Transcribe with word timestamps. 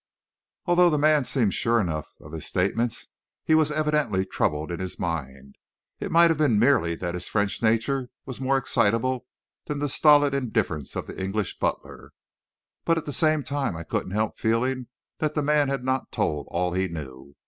Although 0.65 0.89
the 0.89 0.97
man 0.97 1.25
seemed 1.25 1.53
sure 1.53 1.79
enough 1.79 2.15
of 2.19 2.31
his 2.31 2.43
statements 2.47 3.09
he 3.43 3.53
was 3.53 3.71
evidently 3.71 4.25
troubled 4.25 4.71
in 4.71 4.79
his 4.79 4.97
mind. 4.97 5.57
It 5.99 6.09
might 6.11 6.31
have 6.31 6.39
been 6.39 6.57
merely 6.57 6.95
that 6.95 7.13
his 7.13 7.27
French 7.27 7.61
nature 7.61 8.09
was 8.25 8.41
more 8.41 8.57
excitable 8.57 9.27
than 9.67 9.77
the 9.77 9.87
stolid 9.87 10.33
indifference 10.33 10.95
of 10.95 11.05
the 11.05 11.21
English 11.23 11.59
butler. 11.59 12.13
But 12.83 12.97
at 12.97 13.05
the 13.05 13.13
same 13.13 13.43
time 13.43 13.77
I 13.77 13.83
couldn't 13.83 14.09
help 14.09 14.39
feeling 14.39 14.87
that 15.19 15.35
the 15.35 15.43
man 15.43 15.67
had 15.69 15.83
not 15.83 16.11
told 16.11 16.47
all 16.49 16.73
he 16.73 16.87
knew. 16.87 17.35